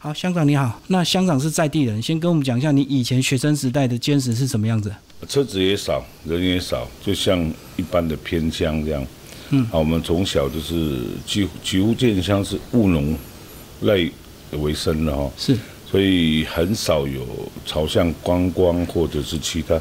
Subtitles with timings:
[0.00, 4.94] 好，乡长你好，那乡长是在地人，先跟我们讲一下你以前学生时代的坚持是什么样子？
[5.28, 9.04] 车子也少，人也少，就像一般的偏乡这样。
[9.50, 13.18] 嗯，啊，我们从小就是几乎几乎建乡是务农
[13.80, 14.12] 类
[14.52, 15.28] 为生的哈。
[15.36, 15.58] 是。
[15.90, 17.26] 所以很少有
[17.66, 19.80] 朝向观光或者是其他，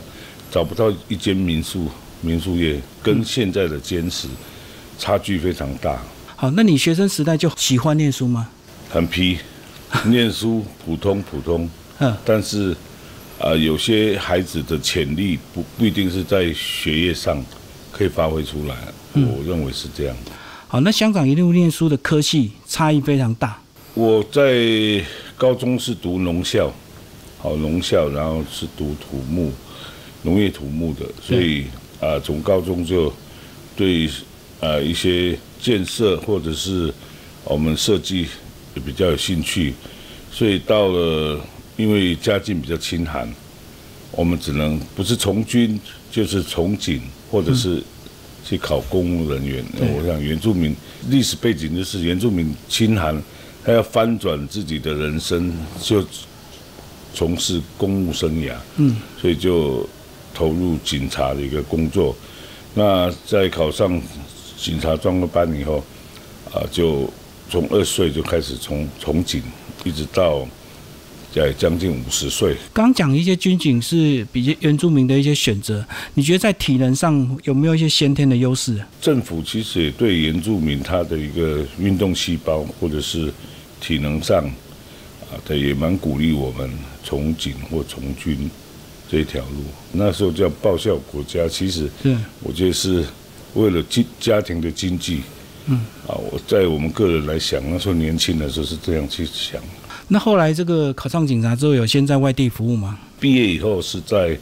[0.50, 1.88] 找不到一间民宿
[2.22, 4.28] 民宿业跟现在的坚持
[4.98, 6.02] 差距非常大。
[6.36, 8.50] 好，那你学生时代就喜欢念书吗？
[8.90, 9.38] 很皮，
[10.06, 11.70] 念书普通普通。
[12.00, 12.16] 嗯。
[12.26, 12.76] 但是，
[13.40, 17.44] 啊，有些孩子的潜力不不一定是在学业上
[17.92, 18.76] 可以发挥出来。
[19.14, 20.16] 我认为是这样。
[20.68, 23.60] 好，那香港一路念书的科系差异非常大。
[23.94, 25.04] 我在。
[25.38, 26.74] 高中是读农校，
[27.38, 29.52] 好农校，然后是读土木，
[30.24, 31.66] 农业土木的，所以
[32.02, 33.14] 啊，从高中就
[33.76, 34.10] 对
[34.60, 36.92] 啊一些建设或者是
[37.44, 38.26] 我们设计
[38.78, 39.74] 也比较有兴趣，
[40.32, 41.42] 所以到了
[41.78, 43.28] 因为家境比较清寒，
[44.12, 45.80] 我们只能不是从军
[46.12, 47.82] 就是从警，或者是
[48.46, 49.66] 去考公务人员。
[49.96, 50.76] 我想原住民
[51.10, 53.20] 历史背景就是原住民清寒。
[53.66, 56.02] 他要翻转自己的人生，就
[57.14, 59.86] 从事公务生涯，嗯，所以就
[60.34, 62.16] 投入警察的一个工作。
[62.76, 64.02] 那在考上
[64.56, 65.84] 警察专科班以后，
[66.54, 67.12] 啊，就
[67.50, 69.42] 从二岁就开始从从警，
[69.84, 70.46] 一直到
[71.34, 72.56] 在将近五十岁。
[72.74, 78.78] 刚讲一些军警是比较原住民的一些选择，你觉得在体能上有没有一些先天的优势？
[79.02, 83.32] 政府其实也对原住民他的一个运动细胞，或者是
[83.80, 84.44] 体能上，
[85.30, 86.70] 啊，他也蛮鼓励我们
[87.04, 88.50] 从警或从军
[89.10, 89.64] 这一条路。
[89.94, 91.90] 那时候叫报效国家，其实
[92.42, 93.06] 我觉得是
[93.54, 95.22] 为了经家庭的经济。
[95.70, 99.62] 嗯，啊，我在我们个人来想，那时候年轻的时候是这样去想。
[100.08, 102.98] 那后来这个考上警察之后，有先在外地服务吗？
[103.20, 104.38] 毕业以后是在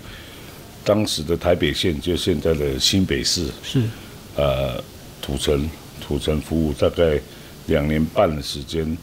[0.84, 3.82] 当时的台北县，就现在的新北市，是
[4.36, 4.84] 呃
[5.22, 7.20] 土城土城服务大概
[7.66, 8.98] 两年半的时间。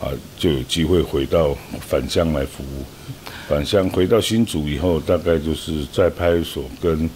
[0.00, 2.84] 啊，就有机会回到返乡来服务。
[3.48, 7.10] 返乡回到新竹以后，大概就是在派出所跟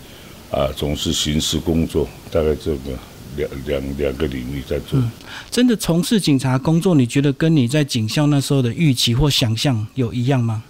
[0.50, 2.99] 啊从事刑事工作，大概这个
[3.37, 5.03] 两两两个领域在做。
[5.50, 10.62] 真的从事警察工作，你觉得跟你在警校那时候的预期或想象有一样吗？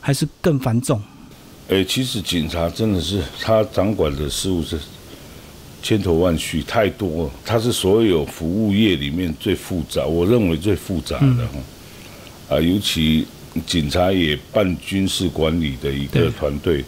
[0.00, 1.02] 还是更繁重？
[1.68, 4.78] 哎，其实警察真的是他掌管的事务是。
[5.82, 12.54] 千头万绪太多，他是所有服务业里面最复杂，我认为最复杂的哈。
[12.54, 13.26] 啊，尤其
[13.66, 16.84] 警察也办军事管理的一个团队，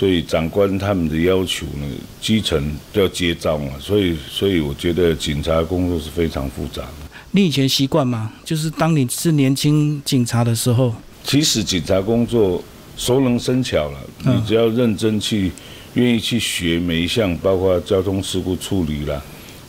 [0.00, 1.86] 所以长官他们的要求呢，
[2.22, 6.92] 基层都要接招嘛，所以所以我觉得警察工作是非常复杂的。
[7.32, 8.32] 你以前习惯吗？
[8.42, 12.64] 就是当你是年轻警察的时候，其实警察工作
[12.96, 15.52] 熟能生巧了，你只要认真去。
[15.94, 19.20] 愿意去学每一项，包括交通事故处理啦，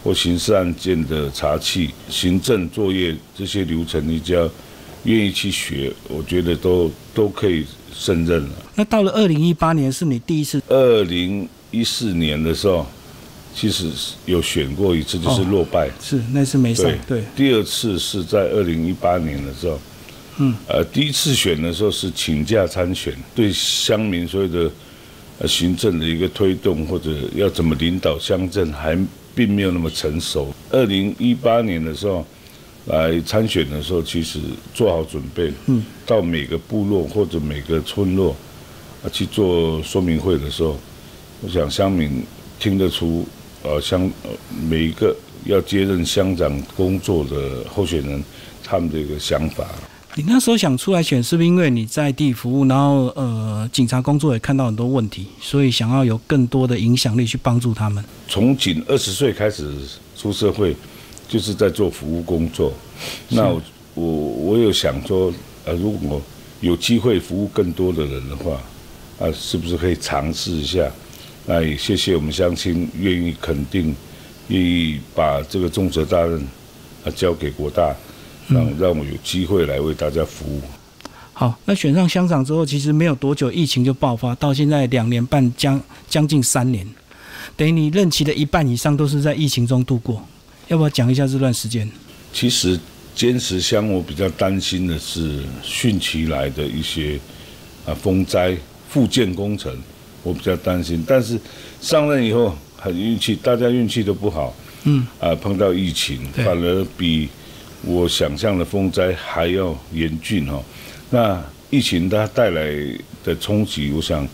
[0.04, 4.48] 或刑事案件的查缉、行政作业这些流程，你只要
[5.06, 8.50] 愿意去学，我觉得都都可以胜任了。
[8.76, 10.62] 那到了二零一八年，是你第一次？
[10.68, 12.86] 二零一四年的时候，
[13.54, 13.90] 其实
[14.26, 15.90] 有选过一次，就是落败。
[16.02, 16.92] 是那次没上。
[17.08, 17.24] 对。
[17.36, 19.80] 第二次是在二零一八年的时候，
[20.38, 24.72] 嗯，呃，第一次选的时候是请假参选，对乡民所有的。
[25.48, 28.96] 行政的一个推动，或者要怎么领导乡镇，还
[29.34, 30.54] 并没有那么成熟。
[30.70, 32.24] 二零一八年的时候
[32.86, 34.40] 来参选的时候，其实
[34.74, 38.36] 做好准备，嗯，到每个部落或者每个村落
[39.04, 40.76] 啊去做说明会的时候，
[41.42, 42.24] 我想乡民
[42.60, 43.28] 听得出，
[43.64, 44.10] 呃，乡
[44.68, 45.16] 每一个
[45.46, 48.24] 要接任乡长工作的候选人，
[48.64, 49.66] 他们的一个想法。
[50.16, 58.04] 你那时候想出来选，是不是因为你在地服务，然后呃，警察工作也看到很多问题，所以想要有更多的影响力去帮助他们？
[58.28, 59.72] 从警二十岁开始
[60.18, 60.76] 出社会，
[61.32, 62.74] 就是在做服务工作。
[63.30, 63.48] 那
[63.94, 65.34] 我我有想说，
[65.64, 66.22] 呃，如果
[66.60, 68.62] 有机会服务更多的人的话，
[69.18, 70.92] 啊，是不是可以尝试一下？
[71.46, 73.96] 那也谢谢我们乡亲愿意肯定，
[74.50, 76.38] 愿意把这个重责大任
[77.06, 77.96] 啊交给国大。
[78.50, 80.60] 让让我有机会来为大家服务。
[81.32, 86.86] 好，那选上乡长之后，其实没有多久，疫情就爆发，到现在两年半，将将近三年，
[87.56, 90.22] 等于你任期的一半以上都是在疫情中度过。
[90.72, 91.86] 要不要讲一下这段时间？
[92.32, 92.80] 其实
[93.14, 97.20] 坚持乡，我比较担心的是汛期来的一些
[97.86, 98.56] 啊风灾、
[98.90, 99.78] 复建工程，
[100.24, 101.04] 我比较担心。
[101.06, 101.38] 但是
[101.82, 107.28] 上任以后很运气，大家运气都不好，嗯，啊碰到疫情，反而比。
[107.84, 110.64] 我想象的风灾还要严峻哈。
[111.10, 112.72] 那疫情它带来
[113.24, 114.26] 的冲击，我想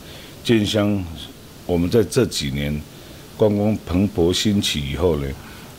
[0.44, 1.02] 建乡
[1.66, 2.78] 我们在这几年
[3.38, 5.26] 观光蓬勃兴起以后呢，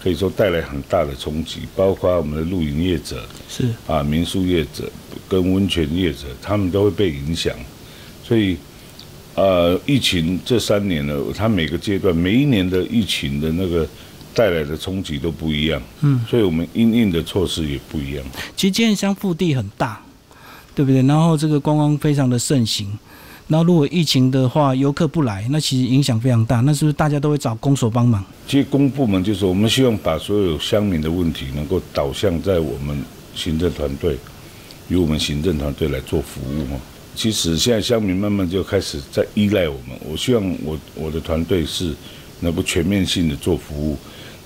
[0.02, 4.90] 可以说带来很大的冲击，包括我们的露营业者是啊、民宿业者
[5.28, 7.54] 跟温泉业者，他们都会被影响。
[8.24, 8.56] 所以，
[9.34, 13.86] 呃，疫情这三年呢，它每个阶段每一年的疫情的那个
[14.34, 18.24] 带来的冲击都不一样，嗯，所以我们应应的措施也不一样。
[18.56, 20.00] 其实建乡腹地很大，
[20.74, 21.02] 对不对？
[21.02, 22.86] 然后这个观光非常的盛行，
[23.50, 26.60] 那如果疫情的话，游客不来，那其实影响非常大。
[26.60, 28.22] 那是不是大家都会找公所帮忙？
[28.46, 33.02] 其实公部门就是我们希望把所有乡民的问题能够导向在我们
[33.34, 34.18] 行政团队，
[34.88, 36.78] 由我们行政团队来做服务嘛。
[37.14, 41.94] 其实现在乡民慢慢就开始在依赖我们，我希望我我的团队是
[42.40, 43.96] 能够全面性的做服务。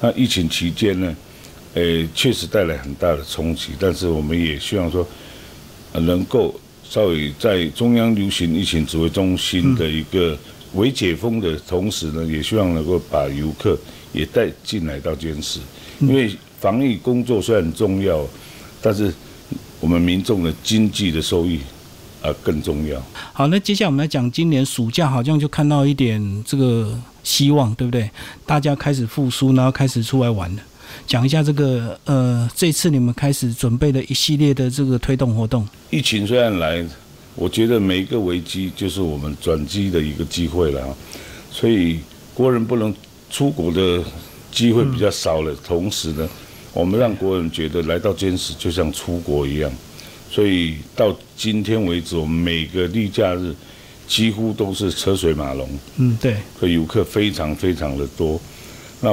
[0.00, 1.16] 那疫情期间呢，
[1.74, 5.06] 诶，确实带来很大的冲击，但是我们也希望说，
[5.92, 6.54] 呃能够
[6.92, 10.36] 稍微在中央流行疫情指挥中心的一个
[10.74, 13.78] 微解封的同时呢，也希望能够把游客
[14.12, 15.58] 也带进来到监视，
[16.00, 18.22] 因为防疫工作虽然重要，
[18.82, 19.10] 但是
[19.80, 21.60] 我们民众的经济的收益
[22.20, 23.02] 啊更重要。
[23.32, 26.94] 好，那接下来我们来讲今年暑假，好像就看到一点这个
[27.24, 28.10] 希望，对不对？
[28.44, 30.62] 大家开始复苏，然后开始出来玩了。
[31.06, 35.66] 讲一下这个呃，这次你们开始准备的一系列的这个推动活动。
[35.90, 36.84] 疫情虽然来，
[37.34, 40.94] 我觉得每一个危机就是我们转机的一个机会了啊，
[41.50, 42.00] 所以
[42.34, 42.94] 国人不能
[43.30, 44.02] 出国的
[44.50, 45.54] 机会比较少了。
[45.64, 46.28] 同时呢，
[46.72, 49.70] 我们让国人觉得来到坚持就像出国一样，
[50.30, 53.54] 所以到今天为止，我们每个例假日
[54.06, 58.40] 几乎都是车水马龙，嗯，对，和游客非常非常的多。
[59.02, 59.10] 那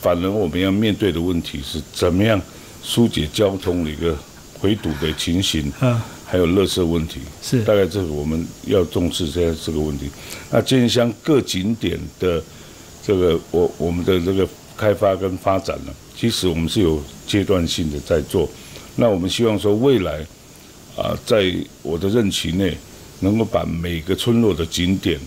[0.00, 2.40] 反而我们要面对的问题是怎么样
[2.82, 4.16] 疏解交通的一个
[4.60, 5.72] 回堵的情形。
[5.80, 10.10] 嗯，还有垃圾问题，是大概这个我们要重视现在这个问题。
[10.50, 12.42] 那建乡各景点的
[13.02, 18.48] 这个我我们的这个开发跟发展呢，其实我们是有阶段性的在做。
[18.96, 20.24] 那我们希望说未来
[20.96, 22.76] 啊，在我的任期内，
[23.20, 25.18] 能够把每个村落的景点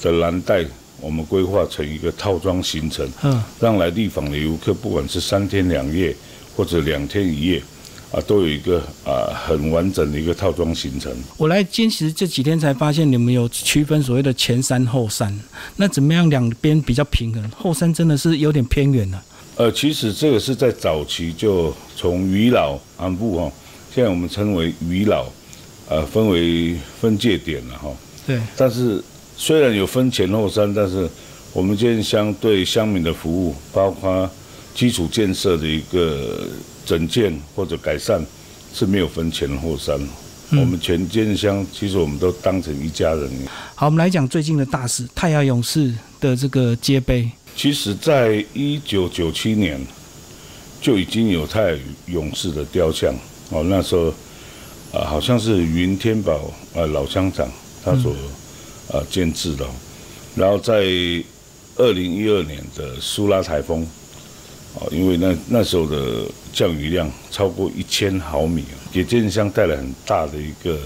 [0.00, 0.64] 的蓝带，
[1.00, 6.14] 我们规划成一个套装行程，嗯，让来地访的游客，不管是三天两夜
[6.56, 7.62] 或者两天一夜，
[8.10, 11.12] 啊，都有一个啊很完整的一个套装行程。
[11.36, 15.38] 我来坚持这几天才发现，你们有区分所谓的前山后山。
[15.76, 17.50] 那怎么样两边比较平衡？
[17.50, 19.22] 后山真的是有点偏远了。
[19.56, 23.52] 呃，其实这个是在早期就从渔老安部哈，
[23.94, 25.26] 现在我们称为渔老，
[25.88, 27.88] 呃，分为分界点了哈。
[28.26, 29.00] 对，但是
[29.36, 31.08] 虽然有分前后山，但是
[31.52, 34.28] 我们建乡对乡民的服务，包括
[34.74, 36.46] 基础建设的一个
[36.86, 38.24] 整建或者改善，
[38.72, 40.00] 是没有分前后山。
[40.50, 43.30] 我们全建乡其实我们都当成一家人。
[43.74, 47.28] 好，我们来讲最近的大事——太阳勇士的这个接碑。
[47.56, 49.80] 其实，在一九九七年
[50.80, 51.76] 就已经有泰
[52.06, 53.12] 勇士的雕像
[53.50, 54.12] 哦，那时候
[54.92, 57.48] 啊、好像是云天宝呃老乡长
[57.84, 58.14] 他所
[58.92, 59.66] 啊、建制的，
[60.34, 60.84] 然后在
[61.76, 63.82] 二零一二年的苏拉台风
[64.74, 70.78] 啊，因为那那时候的降雨量超过一千毫米，给建乡带来很大的一个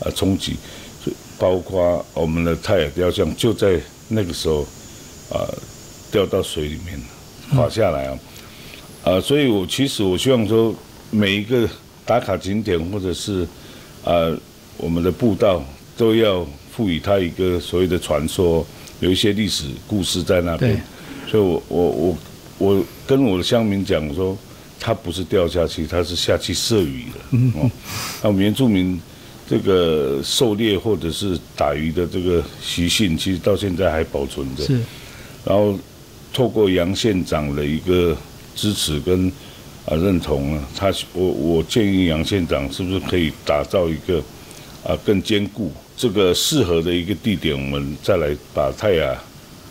[0.00, 0.56] 呃冲击，
[1.02, 4.66] 所以包括我们的泰雅雕像就在那个时候
[5.30, 5.46] 啊。
[6.08, 6.98] 掉到水里面
[7.50, 8.18] 滑下来啊，
[9.02, 10.72] 啊，所以我其实我希望说
[11.10, 11.68] 每一个
[12.06, 13.46] 打卡景点或者是
[14.04, 14.14] 啊
[14.78, 15.62] 我们的步道
[15.96, 18.66] 都要赋予它一个所谓的传说，
[19.00, 20.78] 有一些历史故事在那边。
[21.26, 22.18] 所以我我我
[22.58, 24.36] 我跟我的乡民讲说，
[24.78, 27.20] 它不是掉下去，它是下去射鱼的。
[27.30, 27.70] 嗯，哦，
[28.22, 29.00] 那我们原住民
[29.48, 34.64] 这个狩猎或者是打鱼的这个习性，其实到现在还保存着。
[34.66, 34.74] 是，
[35.44, 35.78] 然后。
[36.32, 38.14] 透过杨县长的一个
[38.54, 39.26] 支持跟
[39.86, 44.18] 啊认同呢，他我我建议杨县长是不是可以打造一个
[44.84, 49.16] 啊更坚固这个适合的一个地点，我们再来把泰雅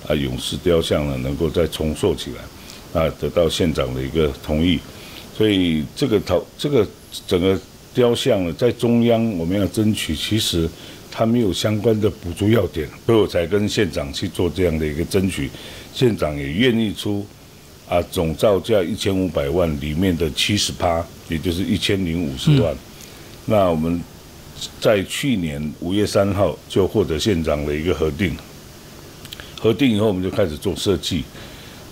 [0.08, 4.80] 啊勇士雕像呢能够再重塑起来啊，得到县长的一个同意，
[5.38, 6.88] 所以这个头这个
[7.28, 7.60] 整个
[7.94, 10.68] 雕像呢，在中央我们要争取，其实
[11.12, 15.50] 它没有相关的补助要点，所以我才跟县长去做这样的一个争取。
[15.94, 17.26] 县长也愿意出
[17.88, 22.76] 啊，总造价一千五百万里面的七十趴，也就是一千零五十万。
[23.46, 24.02] 那我们
[24.80, 28.36] 在去年五月三号就获得县长的一个核定，
[29.60, 31.24] 核定以后我们就开始做设计，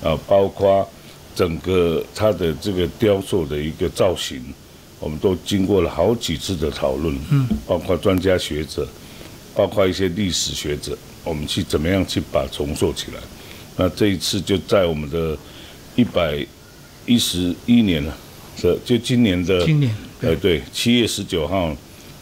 [0.04, 0.88] 啊，包括
[1.36, 4.42] 整个它的这个雕塑的一个造型，
[5.00, 8.88] 我们都经过了好几次的讨论，嗯，包括专家学者，
[9.56, 13.18] 包括一些历史学者，我们去怎么样去把重塑起来。
[13.76, 15.38] 那这一次就在我们的
[15.96, 16.46] 一百
[17.06, 18.16] 一十一年了，
[18.56, 21.76] 这就今年的，今年，呃，对，七月十九号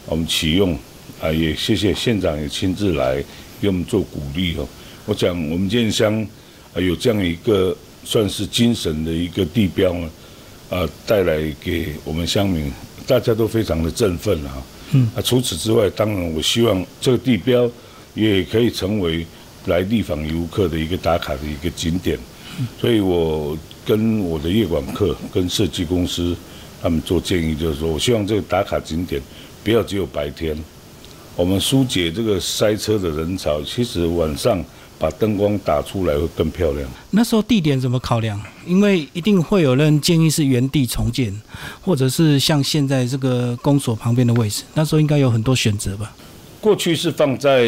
[0.06, 0.76] 我们启用，
[1.20, 3.22] 啊，也谢谢县长也亲自来
[3.60, 4.68] 给我们做鼓励哦。
[5.06, 6.26] 我讲我们建乡
[6.74, 7.76] 啊有这样一个。
[8.04, 10.10] 算是精神的一个地标呢，
[10.70, 12.68] 啊，带来给我们乡民，
[13.06, 14.60] 大家都非常的振奋啊。
[14.90, 15.08] 嗯。
[15.14, 17.70] 啊，除此之外，当然我希望这个地标
[18.14, 19.24] 也可以成为
[19.66, 22.18] 来立访游客的一个打卡的一个景点。
[22.58, 22.66] 嗯。
[22.80, 23.56] 所以我
[23.86, 26.34] 跟我的夜管客、跟设计公司
[26.82, 29.22] 他们做建议，就是说我希望这个打卡景点
[29.62, 30.56] 不要只有白天，
[31.36, 34.64] 我们疏解这个塞车的人潮，其实晚上。
[34.98, 36.88] 把灯光打出来会更漂亮。
[37.10, 38.40] 那时候地点怎么考量？
[38.64, 41.34] 因为一定会有人建议是原地重建，
[41.80, 44.62] 或者是像现在这个公所旁边的位置。
[44.74, 46.14] 那时候应该有很多选择吧？
[46.60, 47.66] 过去是放在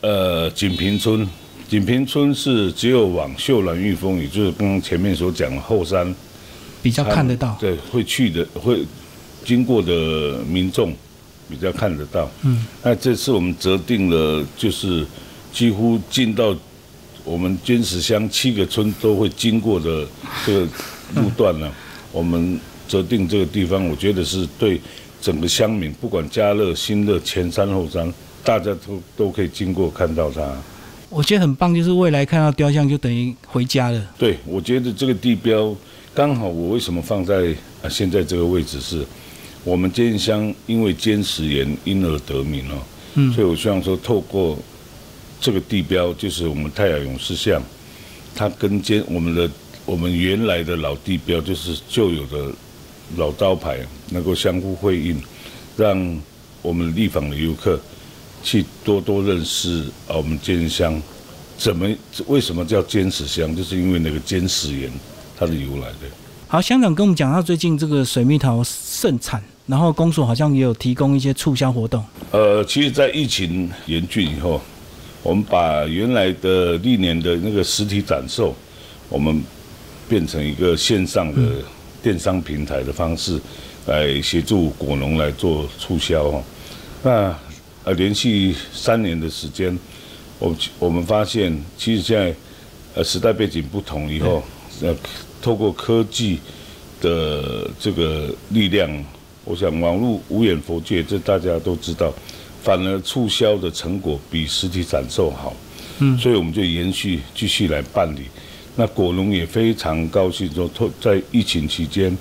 [0.00, 1.28] 呃锦屏村，
[1.68, 6.14] 锦屏村是只有往秀兰玉峰，也就是刚刚前面所讲的后山
[6.80, 7.56] 比较看得到。
[7.60, 8.86] 对，会去的会
[9.44, 10.92] 经过的民众
[11.48, 12.30] 比较看得到。
[12.42, 15.06] 嗯，那这次我们择定了就是。
[15.54, 16.52] 几乎进到
[17.22, 20.04] 我们尖石乡七个村都会经过的
[20.44, 20.66] 这个
[21.14, 21.72] 路段呢，
[22.10, 22.58] 我们
[22.88, 24.80] 择定这个地方，我觉得是对
[25.22, 30.44] 整个乡民，不管家乐、新乐、前山、后山，大家都都可以经过看到它。
[31.08, 34.06] 我觉得很棒，就是未来看到雕像就等于回家了。
[34.18, 35.72] 对，我觉得这个地标
[36.12, 39.06] 刚好，我为什么放在啊现在这个位置是，
[39.64, 42.78] 我们坚乡因为坚石岩因而得名哦，
[43.14, 44.56] 嗯，所以我希望说透过。
[45.40, 47.62] 这个地标就是我们太阳勇士像，
[48.34, 49.50] 它跟坚我们的
[49.84, 52.50] 我们原来的老地标就是旧有的
[53.18, 55.20] 老招牌能够相互辉映，
[55.76, 56.18] 让
[56.62, 57.78] 我们立访的游客
[58.42, 60.98] 去多多认识啊我们坚乡
[61.58, 61.86] 怎么
[62.26, 64.90] 为什么叫坚石乡，就是因为那个坚石岩
[65.36, 66.23] 它的由来的。
[66.54, 72.00] 好，香港跟我们讲，到最近这个水蜜桃盛产，然后公所好像也有提供一些促销活动。
[72.30, 74.60] 呃，其实，在疫情严峻以后。
[75.24, 78.54] 我们把原来的历年的那个实体展售，
[79.08, 79.42] 我们
[80.08, 81.40] 变成一个线上的
[82.00, 83.40] 电商平台的方式，
[83.86, 86.44] 来协助果农来做促销哦。
[87.02, 87.36] 那
[87.82, 89.76] 呃，连续三年的时间，
[90.38, 92.32] 我我们发现，其实现在
[92.94, 94.40] 呃时代背景不同以后，
[94.84, 94.94] 呃，
[95.40, 96.38] 透过科技
[97.00, 98.88] 的这个力量，
[99.44, 102.12] 我想网络无眼佛界，这大家都知道。
[102.62, 105.54] 反而促销的成果比实体展售好，
[105.98, 108.22] 嗯，所以我们就延续继续来办理。
[108.76, 112.16] 那果农也非常高兴，说透在疫情期间，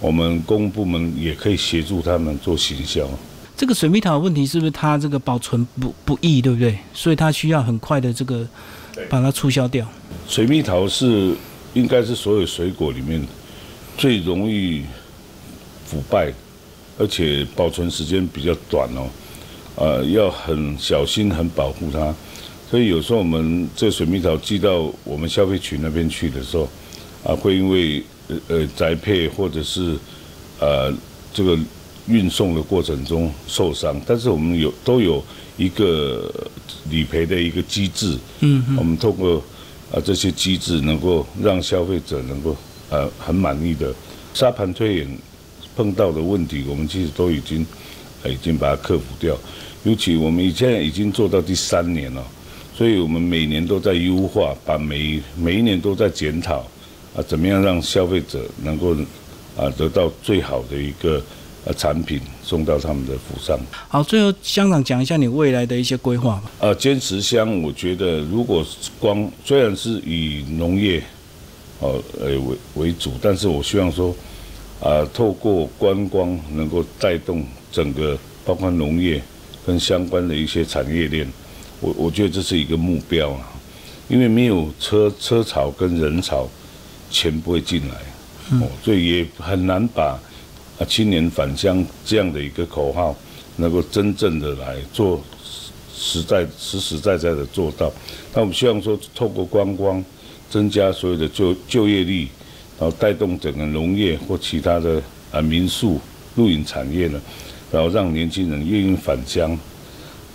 [0.00, 3.08] 我们公部门也可以协助他们做行销。
[3.56, 6.78] 这个水蜜桃的问题是不是它这个保存不不易，对不对？
[6.94, 8.46] 所以它需要很快的这个
[9.08, 9.84] 把它促销掉。
[10.28, 11.34] 水蜜桃是
[11.78, 13.24] 应该是所有水果里面
[13.96, 14.82] 最容易
[15.86, 16.32] 腐败，
[16.98, 19.08] 而且保存时间比较短哦。
[19.76, 22.12] 呃，要很小心，很保护它，
[22.68, 26.68] 所以有时候我们这水蜜桃寄到我们消费群那边去的时候，
[27.22, 29.96] 啊，会因为呃呃栽培或者是
[30.58, 30.92] 呃
[31.32, 31.56] 这个
[32.08, 35.22] 运送的过程中受伤，但是我们有都有
[35.56, 36.28] 一个
[36.90, 39.40] 理赔的一个机制，嗯，我们通过
[39.92, 42.56] 啊这些机制，能够让消费者能够
[42.90, 43.94] 呃很满意的
[44.34, 45.18] 沙盘推演
[45.76, 47.66] 碰到的问题，我们其实都已经
[48.26, 49.36] 已经把它克服掉。
[49.84, 52.22] 尤其我们现在已经做到第三年了，
[52.76, 56.58] 所以我们每年都在优化，把每每一年都在检讨，
[57.14, 58.94] 啊，怎么样让消费者能够
[59.56, 61.22] 啊得到最好的一个
[61.68, 63.56] 呃产品送到他们的府上。
[63.86, 66.50] 好，最后乡长讲一下你未来的一些规划吧。
[66.60, 68.66] 呃，坚持乡，我觉得如果
[68.98, 71.02] 光虽然是以农业
[71.80, 74.16] 哦呃为为主，但是我希望说
[74.80, 79.22] 啊，透过观光能够带动整个包括农业。
[79.66, 81.30] 跟相关的一些产业链，
[81.80, 83.52] 我我觉得这是一个目标啊，
[84.08, 86.48] 因为没有车车潮跟人潮，
[87.10, 87.94] 钱不会进来，
[88.62, 90.18] 哦，所以也很难把
[90.78, 93.14] 啊青年返乡这样的一个口号，
[93.56, 95.20] 能够真正的来做
[95.94, 97.92] 实在实实在在的做到。
[98.32, 100.04] 那我们希望说，透过观光
[100.48, 102.28] 增加所有的就就业率，
[102.78, 106.00] 然后带动整个农业或其他的啊民宿、
[106.36, 107.20] 露营产业呢。
[107.70, 109.58] 然后让年轻人愿意返乡，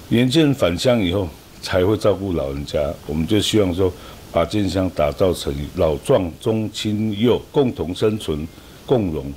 [0.10, 1.28] 年轻人返乡以后
[1.64, 2.94] 才会照顾老人家。
[3.08, 3.92] 我们就希望说，
[4.32, 8.48] 把建乡打造成老壮中青幼共同生存、
[8.86, 9.34] 共荣、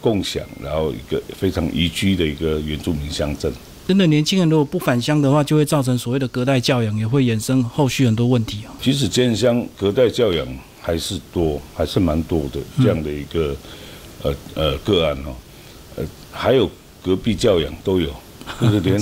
[0.00, 3.52] 共享，然后一个非常宜居的一个原住民乡镇。
[3.86, 8.70] 真的，年轻人如果不返乡的话，就会造成所谓的隔代教养，也会衍生后续很多问题啊。
[8.80, 10.46] 其实建乡隔代教养
[10.80, 13.56] 还是多，还是蛮多的这样的一个
[14.22, 15.34] 呃呃个案哦。
[15.96, 16.70] 呃，还有
[17.02, 18.14] 隔壁教养都有，
[18.60, 19.00] 就是连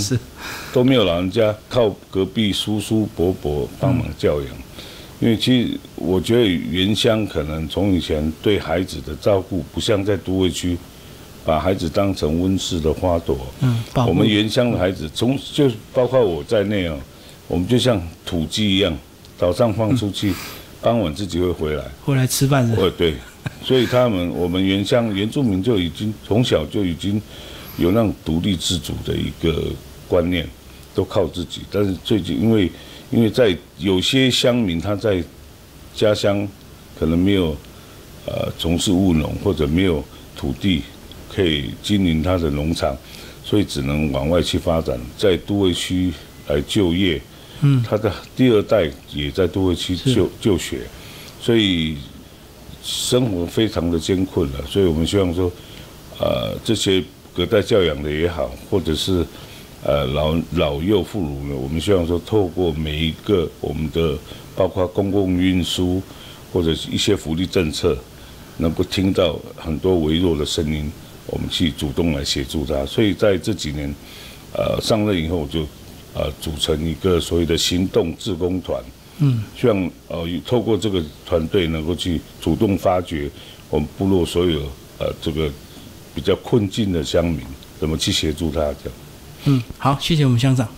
[0.72, 4.48] 都没有老人家靠隔壁叔叔伯伯帮忙教养。
[5.20, 10.76] 因为其实我觉得原乡可能从以前对孩子的照顾，不像在都会区，
[11.44, 13.36] 把孩子当成温室的花朵。
[13.60, 16.96] 嗯，我们原乡的孩子，从就包括我在内哦，
[17.48, 18.96] 我们就像土鸡一样，
[19.36, 20.32] 早上放出去，
[20.80, 21.84] 傍晚自己会回来。
[22.04, 23.14] 回来吃饭的，哦，对，
[23.64, 27.20] 所以他们我们原乡原住民就已经从小就已经
[27.76, 29.64] 有那种独立自主的一个
[30.06, 30.46] 观念，
[30.94, 31.62] 都靠自己。
[31.72, 32.70] 但是最近因为
[33.10, 35.22] 因为在有些乡民他在
[35.94, 36.46] 家乡
[36.98, 37.56] 可能没有
[38.26, 40.04] 呃从事务农或者没有
[40.36, 40.82] 土地
[41.32, 42.96] 可以经营他的农场，
[43.44, 46.12] 所以只能往外去发展，在都会区
[46.48, 47.20] 来就业。
[47.60, 50.82] 嗯，他的第二代也在都会区就就学，
[51.40, 51.96] 所以
[52.84, 54.64] 生活非常的艰困了。
[54.68, 55.50] 所以我们希望说，
[56.20, 57.02] 呃，这些
[57.34, 59.26] 隔代教养的也好，或者是
[59.84, 64.18] 呃老老幼妇孺呢，我们希望说，透过每一个我们的
[64.56, 66.02] 包括公共运输
[66.52, 67.96] 或者一些福利政策，
[68.56, 70.90] 能够听到很多微弱的声音，
[71.26, 72.84] 我们去主动来协助他。
[72.84, 73.94] 所以在这几年，
[74.52, 75.60] 呃，上任以后我就
[76.12, 78.82] 呃组成一个所谓的行动志工团，
[79.20, 83.30] 嗯，希望呃透过这个团队能够去主动发掘
[83.70, 84.62] 我们部落所有
[84.98, 85.48] 呃这个
[86.14, 87.42] 比较困境的乡民，
[87.78, 88.92] 怎么去协助他这样。
[89.44, 90.68] 嗯，好，谢谢我们乡长。